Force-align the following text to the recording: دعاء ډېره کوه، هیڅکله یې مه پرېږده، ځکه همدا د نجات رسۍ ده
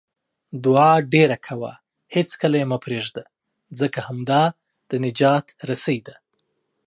دعاء 0.63 0.99
ډېره 1.13 1.37
کوه، 1.47 1.71
هیڅکله 2.15 2.55
یې 2.59 2.65
مه 2.71 2.77
پرېږده، 2.85 3.23
ځکه 3.79 3.99
همدا 4.07 4.41
د 4.89 4.91
نجات 5.05 5.45
رسۍ 5.69 5.97
ده 6.07 6.15